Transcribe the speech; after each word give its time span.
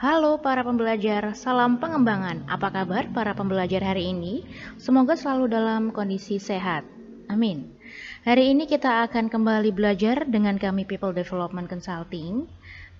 Halo 0.00 0.40
para 0.40 0.64
pembelajar, 0.64 1.36
salam 1.36 1.76
pengembangan. 1.76 2.48
Apa 2.48 2.72
kabar 2.72 3.12
para 3.12 3.36
pembelajar 3.36 3.84
hari 3.84 4.16
ini? 4.16 4.48
Semoga 4.80 5.12
selalu 5.12 5.52
dalam 5.52 5.92
kondisi 5.92 6.40
sehat. 6.40 6.88
Amin. 7.28 7.76
Hari 8.24 8.56
ini 8.56 8.64
kita 8.64 9.04
akan 9.04 9.28
kembali 9.28 9.76
belajar 9.76 10.24
dengan 10.24 10.56
kami 10.56 10.88
People 10.88 11.12
Development 11.12 11.68
Consulting. 11.68 12.48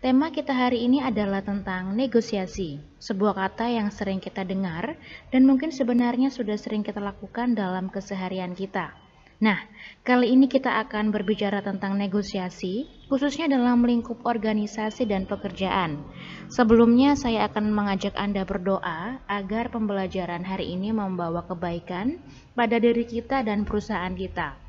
Tema 0.05 0.29
kita 0.29 0.53
hari 0.53 0.85
ini 0.85 1.01
adalah 1.01 1.41
tentang 1.41 1.97
negosiasi, 1.97 2.77
sebuah 3.01 3.33
kata 3.33 3.73
yang 3.73 3.89
sering 3.89 4.21
kita 4.21 4.45
dengar 4.45 4.93
dan 5.33 5.49
mungkin 5.49 5.73
sebenarnya 5.73 6.29
sudah 6.29 6.61
sering 6.61 6.85
kita 6.85 7.01
lakukan 7.01 7.57
dalam 7.57 7.89
keseharian 7.89 8.53
kita. 8.53 8.93
Nah, 9.41 9.57
kali 10.05 10.37
ini 10.37 10.53
kita 10.53 10.85
akan 10.85 11.09
berbicara 11.17 11.65
tentang 11.65 11.97
negosiasi, 11.97 12.85
khususnya 13.09 13.49
dalam 13.49 13.81
lingkup 13.81 14.21
organisasi 14.29 15.09
dan 15.09 15.25
pekerjaan. 15.25 16.05
Sebelumnya, 16.53 17.17
saya 17.17 17.49
akan 17.49 17.73
mengajak 17.73 18.13
Anda 18.21 18.45
berdoa 18.45 19.25
agar 19.25 19.73
pembelajaran 19.73 20.45
hari 20.45 20.77
ini 20.77 20.93
membawa 20.93 21.49
kebaikan 21.49 22.21
pada 22.53 22.77
diri 22.77 23.09
kita 23.09 23.41
dan 23.41 23.65
perusahaan 23.65 24.13
kita. 24.13 24.61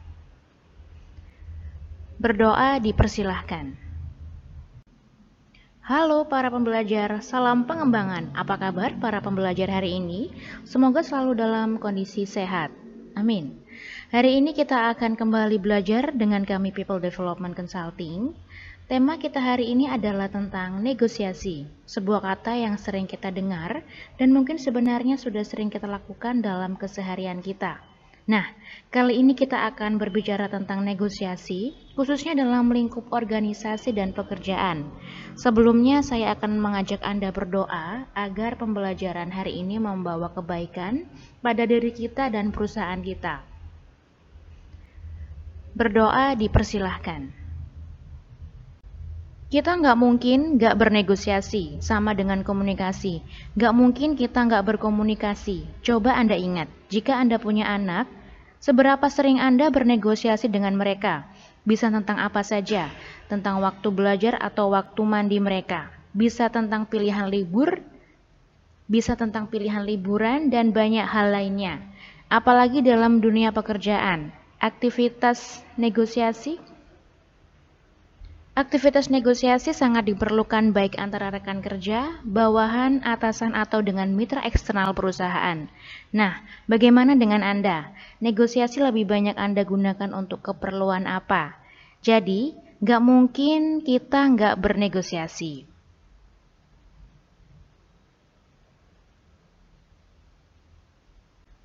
Berdoa 2.15 2.79
dipersilahkan. 2.79 3.75
Halo 5.83 6.31
para 6.31 6.47
pembelajar, 6.47 7.19
salam 7.19 7.67
pengembangan. 7.67 8.31
Apa 8.39 8.55
kabar 8.55 8.95
para 9.03 9.19
pembelajar 9.19 9.67
hari 9.67 9.99
ini? 9.99 10.31
Semoga 10.63 11.03
selalu 11.03 11.35
dalam 11.35 11.69
kondisi 11.75 12.23
sehat. 12.23 12.71
Amin. 13.19 13.59
Hari 14.11 14.43
ini 14.43 14.51
kita 14.51 14.91
akan 14.91 15.15
kembali 15.15 15.55
belajar 15.63 16.11
dengan 16.11 16.43
kami 16.43 16.75
People 16.75 16.99
Development 16.99 17.55
Consulting. 17.55 18.35
Tema 18.91 19.15
kita 19.15 19.39
hari 19.39 19.71
ini 19.71 19.87
adalah 19.87 20.27
tentang 20.27 20.83
negosiasi, 20.83 21.63
sebuah 21.87 22.19
kata 22.19 22.59
yang 22.59 22.75
sering 22.75 23.07
kita 23.07 23.31
dengar 23.31 23.79
dan 24.19 24.35
mungkin 24.35 24.59
sebenarnya 24.59 25.15
sudah 25.15 25.47
sering 25.47 25.71
kita 25.71 25.87
lakukan 25.87 26.43
dalam 26.43 26.75
keseharian 26.75 27.39
kita. 27.39 27.79
Nah, 28.27 28.51
kali 28.91 29.15
ini 29.15 29.31
kita 29.31 29.71
akan 29.71 29.95
berbicara 29.95 30.51
tentang 30.51 30.83
negosiasi, 30.83 31.71
khususnya 31.95 32.35
dalam 32.35 32.67
lingkup 32.67 33.07
organisasi 33.15 33.95
dan 33.95 34.11
pekerjaan. 34.11 34.91
Sebelumnya, 35.39 36.03
saya 36.03 36.35
akan 36.35 36.59
mengajak 36.59 36.99
Anda 36.99 37.31
berdoa 37.31 38.11
agar 38.11 38.59
pembelajaran 38.59 39.31
hari 39.31 39.63
ini 39.63 39.79
membawa 39.79 40.35
kebaikan 40.35 41.07
pada 41.39 41.63
diri 41.63 41.95
kita 41.95 42.27
dan 42.27 42.51
perusahaan 42.51 42.99
kita. 42.99 43.50
Berdoa 45.71 46.35
dipersilahkan. 46.35 47.31
Kita 49.47 49.71
nggak 49.79 49.99
mungkin 49.99 50.59
nggak 50.59 50.75
bernegosiasi, 50.75 51.79
sama 51.79 52.11
dengan 52.11 52.43
komunikasi. 52.43 53.23
Nggak 53.55 53.73
mungkin 53.75 54.09
kita 54.19 54.51
nggak 54.51 54.67
berkomunikasi. 54.67 55.63
Coba 55.79 56.19
Anda 56.19 56.35
ingat, 56.35 56.67
jika 56.91 57.15
Anda 57.15 57.39
punya 57.39 57.71
anak, 57.71 58.07
seberapa 58.59 59.07
sering 59.07 59.39
Anda 59.39 59.71
bernegosiasi 59.71 60.51
dengan 60.51 60.75
mereka? 60.75 61.27
Bisa 61.63 61.87
tentang 61.87 62.19
apa 62.19 62.43
saja, 62.43 62.91
tentang 63.31 63.63
waktu 63.63 63.87
belajar 63.95 64.35
atau 64.43 64.75
waktu 64.75 65.03
mandi 65.07 65.39
mereka. 65.39 65.87
Bisa 66.11 66.51
tentang 66.51 66.83
pilihan 66.83 67.31
libur, 67.31 67.79
bisa 68.91 69.15
tentang 69.15 69.47
pilihan 69.47 69.87
liburan, 69.87 70.51
dan 70.51 70.75
banyak 70.75 71.07
hal 71.07 71.31
lainnya. 71.31 71.79
Apalagi 72.27 72.83
dalam 72.83 73.23
dunia 73.23 73.55
pekerjaan, 73.55 74.35
aktivitas 74.61 75.65
negosiasi 75.73 76.61
Aktivitas 78.51 79.07
negosiasi 79.07 79.71
sangat 79.71 80.11
diperlukan 80.11 80.75
baik 80.75 80.99
antara 80.99 81.31
rekan 81.31 81.63
kerja, 81.63 82.19
bawahan, 82.27 82.99
atasan, 82.99 83.55
atau 83.55 83.79
dengan 83.79 84.11
mitra 84.11 84.43
eksternal 84.43 84.91
perusahaan. 84.91 85.71
Nah, 86.11 86.33
bagaimana 86.67 87.15
dengan 87.15 87.47
Anda? 87.47 87.95
Negosiasi 88.19 88.83
lebih 88.83 89.07
banyak 89.07 89.39
Anda 89.39 89.63
gunakan 89.63 90.11
untuk 90.11 90.43
keperluan 90.43 91.07
apa? 91.07 91.55
Jadi, 92.03 92.51
nggak 92.83 93.01
mungkin 93.01 93.87
kita 93.87 94.19
nggak 94.35 94.59
bernegosiasi. 94.59 95.63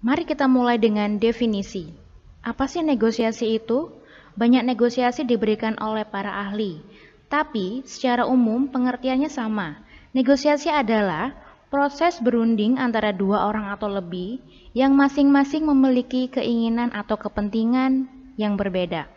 Mari 0.06 0.22
kita 0.22 0.46
mulai 0.46 0.78
dengan 0.78 1.18
definisi. 1.18 2.05
Apa 2.46 2.70
sih 2.70 2.78
negosiasi 2.78 3.58
itu? 3.58 3.90
Banyak 4.38 4.62
negosiasi 4.62 5.26
diberikan 5.26 5.74
oleh 5.82 6.06
para 6.06 6.30
ahli, 6.46 6.78
tapi 7.26 7.82
secara 7.82 8.22
umum 8.22 8.70
pengertiannya 8.70 9.26
sama. 9.26 9.82
Negosiasi 10.14 10.70
adalah 10.70 11.34
proses 11.74 12.22
berunding 12.22 12.78
antara 12.78 13.10
dua 13.10 13.50
orang 13.50 13.74
atau 13.74 13.90
lebih 13.90 14.38
yang 14.78 14.94
masing-masing 14.94 15.66
memiliki 15.66 16.30
keinginan 16.30 16.94
atau 16.94 17.18
kepentingan 17.18 18.06
yang 18.38 18.54
berbeda. 18.54 19.10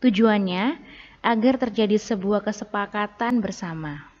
Tujuannya 0.00 0.80
agar 1.20 1.60
terjadi 1.60 2.00
sebuah 2.00 2.40
kesepakatan 2.40 3.44
bersama. 3.44 4.15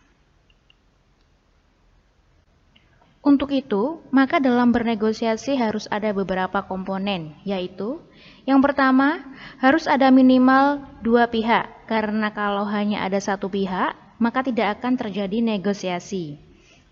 Untuk 3.26 3.50
itu, 3.50 4.06
maka 4.14 4.38
dalam 4.38 4.70
bernegosiasi 4.70 5.58
harus 5.58 5.90
ada 5.90 6.14
beberapa 6.14 6.62
komponen, 6.62 7.34
yaitu 7.42 7.98
yang 8.46 8.62
pertama, 8.62 9.18
harus 9.58 9.90
ada 9.90 10.14
minimal 10.14 10.78
dua 11.02 11.26
pihak, 11.26 11.90
karena 11.90 12.30
kalau 12.30 12.62
hanya 12.70 13.02
ada 13.02 13.18
satu 13.18 13.50
pihak, 13.50 13.98
maka 14.22 14.46
tidak 14.46 14.78
akan 14.78 14.94
terjadi 14.94 15.42
negosiasi. 15.42 16.38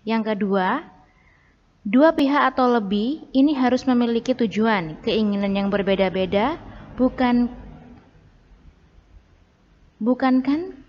Yang 0.03 0.35
kedua, 0.35 0.83
dua 1.87 2.11
pihak 2.11 2.51
atau 2.51 2.67
lebih 2.67 3.31
ini 3.31 3.55
harus 3.55 3.87
memiliki 3.87 4.35
tujuan, 4.35 4.99
keinginan 5.07 5.55
yang 5.55 5.71
berbeda-beda, 5.71 6.59
bukan 6.99 7.47
bukan 10.03 10.43
kan 10.43 10.84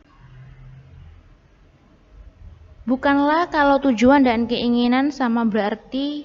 Bukanlah 2.86 3.50
kalau 3.50 3.82
tujuan 3.82 4.22
dan 4.22 4.46
keinginan 4.46 5.10
sama 5.10 5.42
berarti 5.42 6.22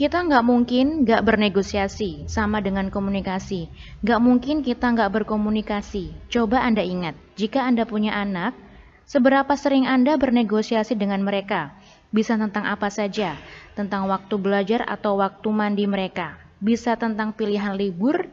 kita 0.00 0.24
nggak 0.24 0.46
mungkin 0.48 1.04
nggak 1.04 1.28
bernegosiasi 1.28 2.24
sama 2.24 2.64
dengan 2.64 2.88
komunikasi. 2.88 3.68
Nggak 4.00 4.20
mungkin 4.24 4.56
kita 4.64 4.96
nggak 4.96 5.12
berkomunikasi. 5.12 6.32
Coba 6.32 6.64
Anda 6.64 6.80
ingat, 6.80 7.20
jika 7.36 7.68
Anda 7.68 7.84
punya 7.84 8.16
anak, 8.16 8.56
seberapa 9.04 9.52
sering 9.52 9.84
Anda 9.84 10.16
bernegosiasi 10.16 10.96
dengan 10.96 11.20
mereka? 11.28 11.76
Bisa 12.08 12.40
tentang 12.40 12.64
apa 12.64 12.88
saja, 12.88 13.36
tentang 13.76 14.08
waktu 14.08 14.40
belajar 14.40 14.88
atau 14.88 15.20
waktu 15.20 15.52
mandi 15.52 15.84
mereka. 15.84 16.40
Bisa 16.64 16.96
tentang 16.96 17.36
pilihan 17.36 17.76
libur, 17.76 18.24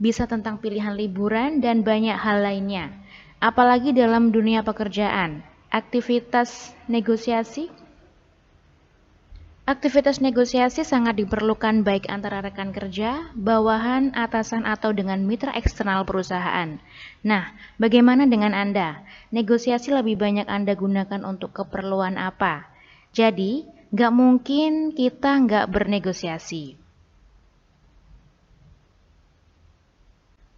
bisa 0.00 0.24
tentang 0.24 0.56
pilihan 0.64 0.96
liburan 0.96 1.60
dan 1.60 1.84
banyak 1.84 2.16
hal 2.16 2.40
lainnya 2.40 3.01
apalagi 3.42 3.90
dalam 3.90 4.30
dunia 4.30 4.62
pekerjaan. 4.62 5.42
Aktivitas 5.66 6.70
negosiasi 6.86 7.66
Aktivitas 9.62 10.18
negosiasi 10.18 10.82
sangat 10.82 11.22
diperlukan 11.22 11.86
baik 11.86 12.10
antara 12.10 12.42
rekan 12.42 12.74
kerja, 12.74 13.30
bawahan, 13.38 14.10
atasan, 14.10 14.66
atau 14.66 14.90
dengan 14.90 15.22
mitra 15.22 15.54
eksternal 15.54 16.02
perusahaan. 16.02 16.82
Nah, 17.22 17.44
bagaimana 17.78 18.26
dengan 18.26 18.58
Anda? 18.58 19.06
Negosiasi 19.30 19.94
lebih 19.94 20.18
banyak 20.18 20.50
Anda 20.50 20.74
gunakan 20.74 21.22
untuk 21.22 21.54
keperluan 21.54 22.18
apa? 22.18 22.66
Jadi, 23.14 23.62
nggak 23.94 24.12
mungkin 24.12 24.98
kita 24.98 25.30
nggak 25.46 25.70
bernegosiasi. 25.70 26.74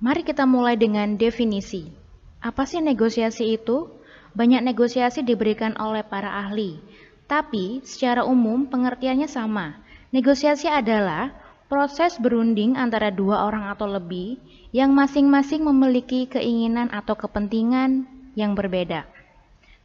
Mari 0.00 0.22
kita 0.24 0.48
mulai 0.48 0.80
dengan 0.80 1.20
definisi. 1.20 2.03
Apa 2.44 2.68
sih 2.68 2.84
negosiasi 2.84 3.56
itu? 3.56 3.88
Banyak 4.36 4.60
negosiasi 4.60 5.24
diberikan 5.24 5.72
oleh 5.80 6.04
para 6.04 6.44
ahli, 6.44 6.76
tapi 7.24 7.80
secara 7.88 8.20
umum 8.28 8.68
pengertiannya 8.68 9.24
sama. 9.24 9.80
Negosiasi 10.12 10.68
adalah 10.68 11.32
proses 11.72 12.20
berunding 12.20 12.76
antara 12.76 13.08
dua 13.08 13.48
orang 13.48 13.72
atau 13.72 13.88
lebih 13.88 14.36
yang 14.76 14.92
masing-masing 14.92 15.64
memiliki 15.64 16.28
keinginan 16.28 16.92
atau 16.92 17.16
kepentingan 17.16 18.04
yang 18.36 18.52
berbeda. 18.52 19.08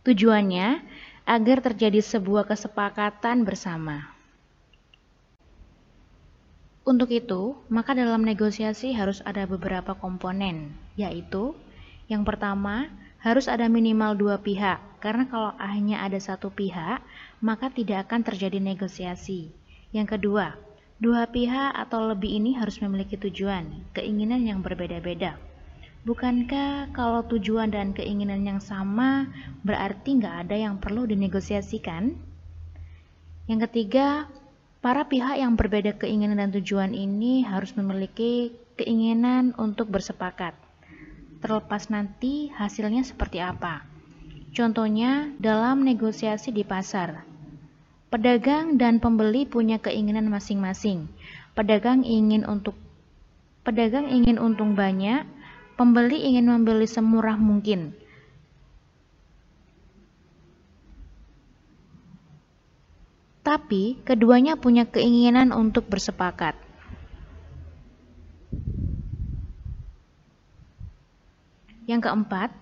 Tujuannya 0.04 0.84
agar 1.24 1.64
terjadi 1.64 2.04
sebuah 2.04 2.44
kesepakatan 2.44 3.48
bersama. 3.48 4.12
Untuk 6.84 7.14
itu, 7.14 7.56
maka 7.72 7.96
dalam 7.96 8.26
negosiasi 8.28 8.92
harus 8.98 9.24
ada 9.24 9.48
beberapa 9.48 9.96
komponen, 9.96 10.74
yaitu 11.00 11.54
yang 12.10 12.26
pertama, 12.26 12.90
harus 13.22 13.46
ada 13.46 13.70
minimal 13.70 14.18
dua 14.18 14.42
pihak, 14.42 14.82
karena 14.98 15.30
kalau 15.30 15.54
hanya 15.62 16.02
ada 16.02 16.18
satu 16.18 16.50
pihak, 16.50 17.06
maka 17.38 17.70
tidak 17.70 18.10
akan 18.10 18.26
terjadi 18.26 18.58
negosiasi. 18.58 19.54
Yang 19.94 20.18
kedua, 20.18 20.58
dua 20.98 21.30
pihak 21.30 21.78
atau 21.78 22.10
lebih 22.10 22.34
ini 22.42 22.58
harus 22.58 22.82
memiliki 22.82 23.14
tujuan, 23.16 23.94
keinginan 23.94 24.42
yang 24.42 24.66
berbeda-beda. 24.66 25.38
Bukankah 26.08 26.96
kalau 26.96 27.28
tujuan 27.28 27.70
dan 27.76 27.92
keinginan 27.92 28.42
yang 28.42 28.64
sama 28.64 29.30
berarti 29.68 30.18
nggak 30.18 30.48
ada 30.48 30.56
yang 30.56 30.80
perlu 30.80 31.04
dinegosiasikan? 31.06 32.16
Yang 33.52 33.60
ketiga, 33.70 34.26
para 34.80 35.06
pihak 35.06 35.38
yang 35.38 35.60
berbeda 35.60 36.00
keinginan 36.00 36.40
dan 36.40 36.56
tujuan 36.56 36.96
ini 36.96 37.44
harus 37.44 37.76
memiliki 37.76 38.56
keinginan 38.80 39.52
untuk 39.60 39.92
bersepakat. 39.92 40.69
Terlepas 41.40 41.88
nanti 41.88 42.52
hasilnya 42.52 43.04
seperti 43.08 43.40
apa. 43.40 43.84
Contohnya 44.52 45.32
dalam 45.40 45.88
negosiasi 45.88 46.52
di 46.52 46.68
pasar. 46.68 47.24
Pedagang 48.10 48.76
dan 48.76 48.98
pembeli 49.00 49.46
punya 49.46 49.80
keinginan 49.80 50.28
masing-masing. 50.28 51.08
Pedagang 51.54 52.02
ingin 52.04 52.44
untuk 52.44 52.74
pedagang 53.64 54.10
ingin 54.10 54.42
untung 54.42 54.74
banyak, 54.74 55.24
Pembeli 55.80 56.28
ingin 56.28 56.44
membeli 56.44 56.84
semurah 56.84 57.40
mungkin. 57.40 57.96
Tapi 63.48 64.04
keduanya 64.04 64.60
punya 64.60 64.84
keinginan 64.92 65.56
untuk 65.56 65.88
bersepakat. 65.88 66.60
Yang 71.90 72.06
keempat, 72.06 72.54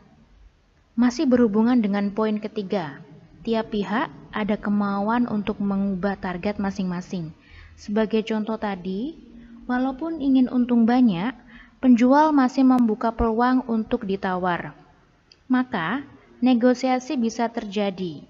masih 0.96 1.28
berhubungan 1.28 1.76
dengan 1.84 2.16
poin 2.16 2.40
ketiga. 2.40 3.04
Tiap 3.44 3.76
pihak 3.76 4.08
ada 4.32 4.56
kemauan 4.56 5.28
untuk 5.28 5.60
mengubah 5.60 6.16
target 6.16 6.64
masing-masing. 6.64 7.36
Sebagai 7.76 8.24
contoh 8.24 8.56
tadi, 8.56 9.20
walaupun 9.68 10.24
ingin 10.24 10.48
untung 10.48 10.88
banyak, 10.88 11.36
penjual 11.84 12.32
masih 12.32 12.64
membuka 12.64 13.12
peluang 13.12 13.68
untuk 13.68 14.08
ditawar. 14.08 14.72
Maka, 15.52 16.08
negosiasi 16.40 17.20
bisa 17.20 17.52
terjadi. 17.52 18.24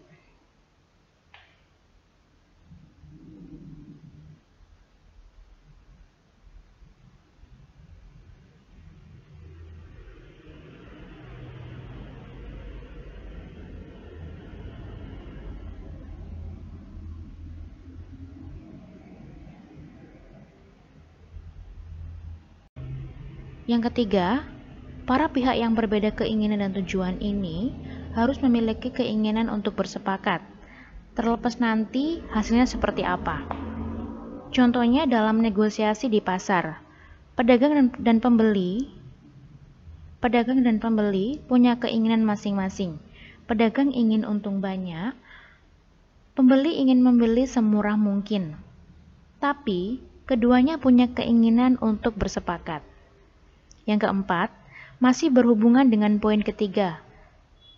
Yang 23.67 23.91
ketiga, 23.91 24.47
para 25.03 25.27
pihak 25.27 25.59
yang 25.59 25.75
berbeda 25.75 26.15
keinginan 26.15 26.63
dan 26.63 26.71
tujuan 26.71 27.19
ini 27.19 27.75
harus 28.15 28.39
memiliki 28.39 28.95
keinginan 28.95 29.51
untuk 29.51 29.75
bersepakat, 29.75 30.39
terlepas 31.19 31.59
nanti 31.59 32.23
hasilnya 32.31 32.63
seperti 32.63 33.03
apa. 33.03 33.43
Contohnya 34.55 35.03
dalam 35.03 35.43
negosiasi 35.43 36.07
di 36.07 36.23
pasar, 36.23 36.79
pedagang 37.35 37.91
dan, 37.99 38.23
pembeli 38.23 38.87
pedagang 40.23 40.63
dan 40.63 40.79
pembeli 40.79 41.43
punya 41.51 41.75
keinginan 41.75 42.23
masing-masing. 42.23 42.95
Pedagang 43.51 43.91
ingin 43.91 44.23
untung 44.23 44.63
banyak, 44.63 45.11
pembeli 46.39 46.79
ingin 46.79 47.03
membeli 47.03 47.43
semurah 47.43 47.99
mungkin. 47.99 48.55
Tapi, 49.43 49.99
keduanya 50.23 50.79
punya 50.79 51.11
keinginan 51.11 51.75
untuk 51.83 52.15
bersepakat. 52.15 52.95
Yang 53.87 54.05
keempat, 54.05 54.51
masih 54.99 55.31
berhubungan 55.31 55.87
dengan 55.87 56.19
poin 56.19 56.43
ketiga. 56.43 56.99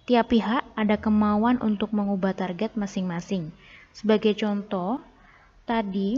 Tiap 0.10 0.34
pihak 0.34 0.66
ada 0.74 0.98
kemauan 0.98 1.62
untuk 1.62 1.94
mengubah 1.94 2.34
target 2.34 2.74
masing-masing. 2.74 3.54
Sebagai 3.94 4.34
contoh, 4.34 4.98
tadi 5.70 6.18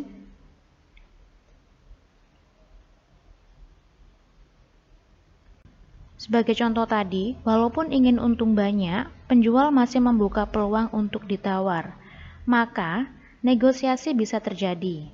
Sebagai 6.22 6.54
contoh 6.54 6.86
tadi, 6.86 7.34
walaupun 7.42 7.90
ingin 7.90 8.22
untung 8.22 8.54
banyak, 8.54 9.10
penjual 9.26 9.74
masih 9.74 10.06
membuka 10.06 10.46
peluang 10.46 10.94
untuk 10.94 11.26
ditawar. 11.26 11.98
Maka, 12.46 13.10
negosiasi 13.42 14.14
bisa 14.14 14.38
terjadi. 14.38 15.10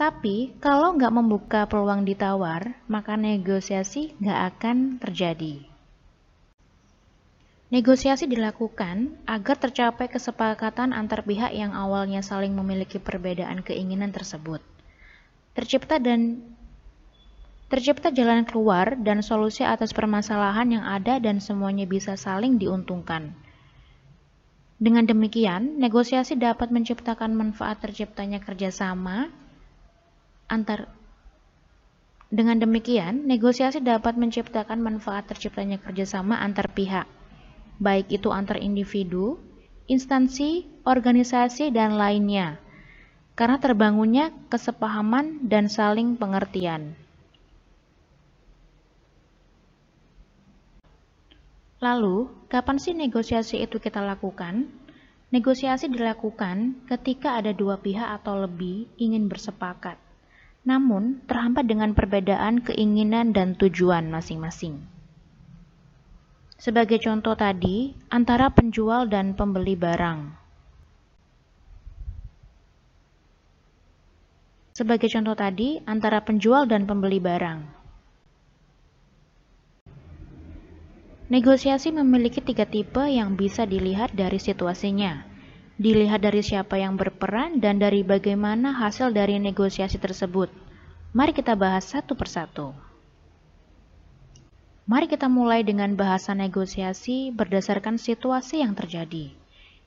Tapi 0.00 0.56
kalau 0.64 0.96
nggak 0.96 1.12
membuka 1.12 1.68
peluang 1.68 2.08
ditawar, 2.08 2.72
maka 2.88 3.20
negosiasi 3.20 4.16
nggak 4.16 4.40
akan 4.56 4.96
terjadi. 4.96 5.60
Negosiasi 7.68 8.24
dilakukan 8.24 9.20
agar 9.28 9.60
tercapai 9.60 10.08
kesepakatan 10.08 10.96
antar 10.96 11.20
pihak 11.20 11.52
yang 11.52 11.76
awalnya 11.76 12.24
saling 12.24 12.56
memiliki 12.56 12.96
perbedaan 12.96 13.60
keinginan 13.60 14.08
tersebut. 14.08 14.64
Tercipta 15.52 16.00
dan 16.00 16.48
tercipta 17.68 18.08
jalan 18.08 18.48
keluar 18.48 18.96
dan 18.96 19.20
solusi 19.20 19.68
atas 19.68 19.92
permasalahan 19.92 20.80
yang 20.80 20.84
ada 20.88 21.20
dan 21.20 21.44
semuanya 21.44 21.84
bisa 21.84 22.16
saling 22.16 22.56
diuntungkan. 22.56 23.36
Dengan 24.80 25.04
demikian, 25.04 25.76
negosiasi 25.76 26.40
dapat 26.40 26.72
menciptakan 26.72 27.36
manfaat 27.36 27.84
terciptanya 27.84 28.40
kerjasama, 28.40 29.28
antar 30.50 30.90
dengan 32.30 32.62
demikian, 32.62 33.26
negosiasi 33.26 33.82
dapat 33.82 34.14
menciptakan 34.14 34.78
manfaat 34.78 35.26
terciptanya 35.26 35.82
kerjasama 35.82 36.38
antar 36.38 36.70
pihak, 36.70 37.06
baik 37.82 38.06
itu 38.06 38.30
antar 38.30 38.62
individu, 38.62 39.34
instansi, 39.90 40.62
organisasi, 40.86 41.74
dan 41.74 41.98
lainnya, 41.98 42.54
karena 43.34 43.58
terbangunnya 43.58 44.30
kesepahaman 44.46 45.42
dan 45.50 45.66
saling 45.66 46.14
pengertian. 46.14 46.94
Lalu, 51.82 52.30
kapan 52.46 52.78
sih 52.78 52.94
negosiasi 52.94 53.58
itu 53.58 53.82
kita 53.82 53.98
lakukan? 54.06 54.70
Negosiasi 55.34 55.90
dilakukan 55.90 56.86
ketika 56.86 57.42
ada 57.42 57.50
dua 57.50 57.74
pihak 57.74 58.22
atau 58.22 58.38
lebih 58.38 58.86
ingin 59.02 59.26
bersepakat 59.26 60.09
namun 60.60 61.24
terhambat 61.24 61.64
dengan 61.64 61.96
perbedaan 61.96 62.60
keinginan 62.60 63.32
dan 63.32 63.56
tujuan 63.56 64.12
masing-masing. 64.12 64.84
Sebagai 66.60 67.00
contoh 67.00 67.32
tadi, 67.32 67.96
antara 68.12 68.52
penjual 68.52 69.08
dan 69.08 69.32
pembeli 69.32 69.80
barang. 69.80 70.36
Sebagai 74.76 75.08
contoh 75.08 75.32
tadi, 75.32 75.80
antara 75.88 76.20
penjual 76.20 76.68
dan 76.68 76.84
pembeli 76.84 77.16
barang. 77.16 77.80
Negosiasi 81.32 81.94
memiliki 81.94 82.44
tiga 82.44 82.66
tipe 82.68 83.06
yang 83.06 83.38
bisa 83.38 83.62
dilihat 83.62 84.12
dari 84.12 84.42
situasinya 84.42 85.29
dilihat 85.80 86.20
dari 86.20 86.44
siapa 86.44 86.76
yang 86.76 87.00
berperan 87.00 87.56
dan 87.56 87.80
dari 87.80 88.04
bagaimana 88.04 88.76
hasil 88.76 89.16
dari 89.16 89.40
negosiasi 89.40 89.96
tersebut. 89.96 90.52
Mari 91.16 91.32
kita 91.32 91.56
bahas 91.56 91.88
satu 91.88 92.12
persatu. 92.12 92.76
Mari 94.84 95.08
kita 95.08 95.32
mulai 95.32 95.64
dengan 95.64 95.96
bahasa 95.96 96.36
negosiasi 96.36 97.32
berdasarkan 97.32 97.96
situasi 97.96 98.60
yang 98.60 98.76
terjadi. 98.76 99.32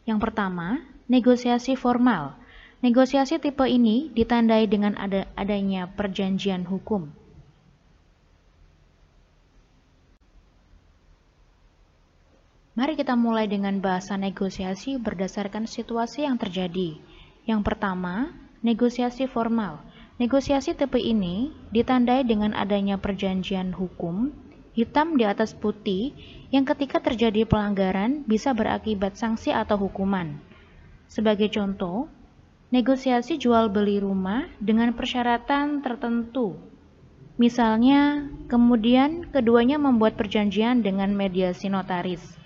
Yang 0.09 0.19
pertama, 0.19 0.81
negosiasi 1.05 1.77
formal. 1.77 2.41
Negosiasi 2.81 3.37
tipe 3.37 3.63
ini 3.69 4.09
ditandai 4.17 4.65
dengan 4.65 4.97
ada 4.97 5.29
adanya 5.37 5.87
perjanjian 5.93 6.65
hukum. 6.65 7.22
Mari 12.73 12.97
kita 12.97 13.13
mulai 13.13 13.45
dengan 13.45 13.77
bahasa 13.77 14.17
negosiasi 14.17 14.97
berdasarkan 14.97 15.69
situasi 15.69 16.25
yang 16.25 16.41
terjadi. 16.41 16.97
Yang 17.45 17.61
pertama, 17.69 18.33
negosiasi 18.65 19.29
formal. 19.29 19.77
Negosiasi 20.17 20.73
tipe 20.73 20.97
ini 20.97 21.53
ditandai 21.69 22.25
dengan 22.25 22.57
adanya 22.57 22.97
perjanjian 22.97 23.77
hukum, 23.77 24.33
hitam 24.73 25.21
di 25.21 25.25
atas 25.29 25.53
putih, 25.53 26.17
yang 26.49 26.65
ketika 26.65 26.97
terjadi 26.97 27.45
pelanggaran 27.45 28.25
bisa 28.25 28.57
berakibat 28.57 29.21
sanksi 29.21 29.53
atau 29.53 29.77
hukuman. 29.77 30.41
Sebagai 31.05 31.53
contoh, 31.53 32.09
negosiasi 32.73 33.37
jual 33.37 33.69
beli 33.69 34.01
rumah 34.01 34.49
dengan 34.57 34.97
persyaratan 34.97 35.85
tertentu. 35.85 36.57
Misalnya, 37.37 38.33
kemudian 38.49 39.29
keduanya 39.29 39.77
membuat 39.77 40.17
perjanjian 40.17 40.81
dengan 40.81 41.13
mediasi 41.13 41.69
notaris 41.69 42.41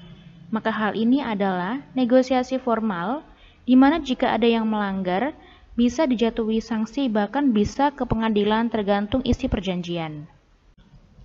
maka 0.49 0.71
hal 0.71 0.95
ini 0.95 1.19
adalah 1.19 1.83
negosiasi 1.93 2.59
formal 2.61 3.23
di 3.67 3.75
mana 3.75 3.99
jika 3.99 4.31
ada 4.31 4.47
yang 4.47 4.63
melanggar 4.63 5.35
bisa 5.77 6.09
dijatuhi 6.09 6.63
sanksi 6.63 7.05
bahkan 7.11 7.53
bisa 7.53 7.93
ke 7.93 8.07
pengadilan 8.07 8.71
tergantung 8.71 9.21
isi 9.21 9.45
perjanjian. 9.45 10.25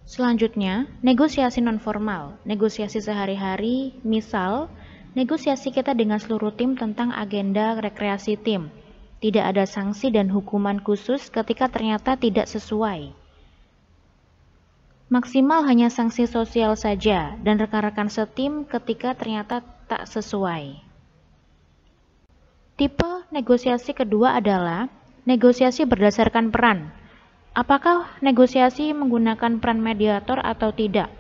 Selanjutnya, 0.03 0.91
negosiasi 1.01 1.63
nonformal, 1.63 2.37
negosiasi 2.43 2.99
sehari-hari, 2.99 3.97
misal 4.03 4.69
negosiasi 5.15 5.71
kita 5.71 5.95
dengan 5.95 6.19
seluruh 6.19 6.53
tim 6.53 6.75
tentang 6.75 7.15
agenda 7.15 7.79
rekreasi 7.79 8.37
tim. 8.37 8.69
Tidak 9.23 9.41
ada 9.41 9.63
sanksi 9.63 10.11
dan 10.11 10.27
hukuman 10.29 10.83
khusus 10.83 11.31
ketika 11.31 11.71
ternyata 11.71 12.19
tidak 12.19 12.51
sesuai. 12.51 13.22
Maksimal 15.13 15.69
hanya 15.69 15.93
sanksi 15.93 16.25
sosial 16.25 16.73
saja 16.73 17.37
dan 17.45 17.61
rekan-rekan 17.61 18.09
setim 18.09 18.65
ketika 18.65 19.13
ternyata 19.13 19.61
tak 19.85 20.09
sesuai. 20.09 20.81
Tipe 22.81 23.13
negosiasi 23.29 23.93
kedua 23.93 24.41
adalah 24.41 24.89
negosiasi 25.29 25.85
berdasarkan 25.85 26.49
peran. 26.49 26.97
Apakah 27.53 28.09
negosiasi 28.25 28.97
menggunakan 28.97 29.61
peran 29.61 29.85
mediator 29.85 30.41
atau 30.41 30.73
tidak? 30.73 31.13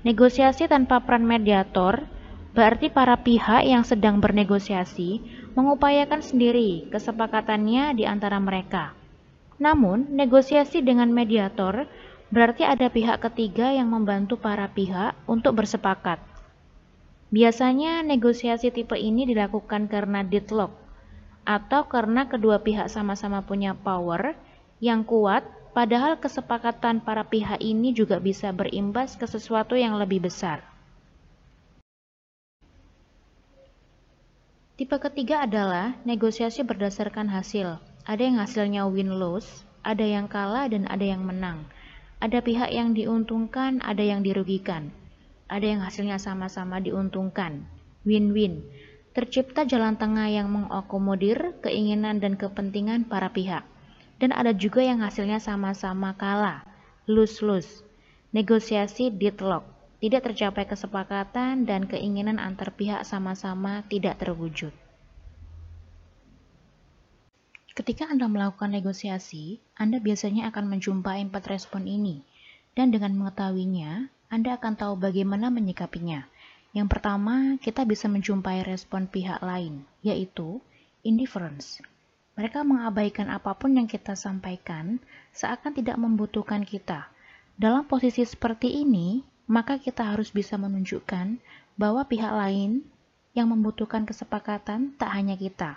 Negosiasi 0.00 0.64
tanpa 0.64 1.04
peran 1.04 1.28
mediator 1.28 2.08
berarti 2.56 2.88
para 2.88 3.20
pihak 3.20 3.68
yang 3.68 3.84
sedang 3.84 4.16
bernegosiasi 4.16 5.20
mengupayakan 5.52 6.24
sendiri 6.24 6.88
kesepakatannya 6.88 8.00
di 8.00 8.08
antara 8.08 8.40
mereka. 8.40 8.96
Namun, 9.60 10.16
negosiasi 10.16 10.80
dengan 10.80 11.12
mediator 11.12 11.84
berarti 12.32 12.66
ada 12.66 12.90
pihak 12.90 13.22
ketiga 13.22 13.70
yang 13.74 13.90
membantu 13.90 14.38
para 14.40 14.66
pihak 14.70 15.14
untuk 15.26 15.58
bersepakat. 15.58 16.18
Biasanya 17.30 18.06
negosiasi 18.06 18.70
tipe 18.70 18.94
ini 18.94 19.26
dilakukan 19.26 19.90
karena 19.90 20.22
deadlock 20.22 20.72
atau 21.46 21.86
karena 21.86 22.26
kedua 22.26 22.58
pihak 22.58 22.90
sama-sama 22.90 23.42
punya 23.42 23.74
power 23.74 24.34
yang 24.82 25.06
kuat 25.06 25.46
Padahal 25.76 26.16
kesepakatan 26.16 27.04
para 27.04 27.20
pihak 27.28 27.60
ini 27.60 27.92
juga 27.92 28.16
bisa 28.16 28.48
berimbas 28.48 29.12
ke 29.12 29.28
sesuatu 29.28 29.76
yang 29.76 30.00
lebih 30.00 30.24
besar. 30.24 30.64
Tipe 34.80 34.96
ketiga 34.96 35.44
adalah 35.44 35.92
negosiasi 36.08 36.64
berdasarkan 36.64 37.28
hasil. 37.28 37.76
Ada 38.08 38.22
yang 38.24 38.40
hasilnya 38.40 38.88
win-lose, 38.88 39.68
ada 39.84 40.00
yang 40.00 40.32
kalah 40.32 40.64
dan 40.64 40.88
ada 40.88 41.04
yang 41.04 41.20
menang. 41.28 41.68
Ada 42.16 42.40
pihak 42.40 42.72
yang 42.72 42.96
diuntungkan, 42.96 43.84
ada 43.84 44.00
yang 44.00 44.24
dirugikan. 44.24 44.88
Ada 45.46 45.66
yang 45.76 45.80
hasilnya 45.84 46.16
sama-sama 46.16 46.80
diuntungkan. 46.80 47.68
Win-win. 48.08 48.64
Tercipta 49.12 49.64
jalan 49.64 49.96
tengah 49.96 50.28
yang 50.28 50.48
mengakomodir 50.52 51.56
keinginan 51.64 52.20
dan 52.20 52.36
kepentingan 52.36 53.08
para 53.08 53.32
pihak 53.32 53.64
dan 54.16 54.32
ada 54.32 54.52
juga 54.56 54.80
yang 54.80 55.04
hasilnya 55.04 55.40
sama-sama 55.40 56.16
kalah, 56.16 56.64
lose-lose. 57.04 57.84
Negosiasi 58.32 59.12
deadlock, 59.12 59.64
tidak 60.00 60.28
tercapai 60.28 60.68
kesepakatan 60.68 61.64
dan 61.64 61.88
keinginan 61.88 62.36
antar 62.36 62.72
pihak 62.72 63.04
sama-sama 63.04 63.84
tidak 63.88 64.20
terwujud. 64.20 64.72
Ketika 67.76 68.08
Anda 68.08 68.24
melakukan 68.24 68.72
negosiasi, 68.72 69.60
Anda 69.76 70.00
biasanya 70.00 70.48
akan 70.48 70.72
menjumpai 70.72 71.28
empat 71.28 71.44
respon 71.44 71.84
ini, 71.84 72.24
dan 72.72 72.88
dengan 72.88 73.12
mengetahuinya, 73.20 74.08
Anda 74.32 74.56
akan 74.56 74.80
tahu 74.80 74.96
bagaimana 74.96 75.52
menyikapinya. 75.52 76.24
Yang 76.72 76.88
pertama, 76.88 77.60
kita 77.60 77.84
bisa 77.84 78.08
menjumpai 78.08 78.64
respon 78.64 79.04
pihak 79.04 79.44
lain, 79.44 79.84
yaitu 80.00 80.64
indifference. 81.04 81.84
Mereka 82.40 82.64
mengabaikan 82.64 83.28
apa 83.28 83.52
pun 83.52 83.76
yang 83.76 83.84
kita 83.84 84.16
sampaikan, 84.16 84.96
seakan 85.36 85.76
tidak 85.76 86.00
membutuhkan 86.00 86.64
kita. 86.64 87.12
Dalam 87.60 87.84
posisi 87.84 88.24
seperti 88.24 88.72
ini, 88.72 89.20
maka 89.52 89.76
kita 89.76 90.16
harus 90.16 90.32
bisa 90.32 90.56
menunjukkan 90.56 91.36
bahwa 91.76 92.08
pihak 92.08 92.32
lain 92.32 92.88
yang 93.36 93.52
membutuhkan 93.52 94.08
kesepakatan 94.08 94.96
tak 94.96 95.12
hanya 95.12 95.36
kita. 95.36 95.76